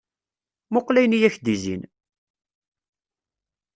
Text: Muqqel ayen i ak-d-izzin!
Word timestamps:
Muqqel 0.73 0.97
ayen 0.99 1.17
i 1.17 1.19
ak-d-izzin! 1.27 1.81